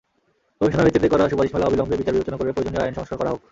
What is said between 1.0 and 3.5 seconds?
করা সুপারিশমালা অবিলম্বে বিচার-বিবেচনা করে প্রয়োজনীয় আইন সংস্কার করা হোক।